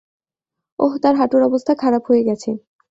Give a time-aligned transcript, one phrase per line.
[0.79, 2.49] ওহ তার হাঁটুর অবস্থা খারাপ হয়ে গেছে।